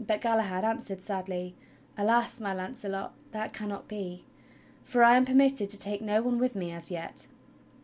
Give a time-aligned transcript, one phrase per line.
[0.00, 1.54] But Galahad answered sadly:
[1.96, 2.40] "Alas!
[2.40, 4.24] my Launcelot, that cannot be,
[4.82, 7.28] for I am permitted to take no one with me as yet."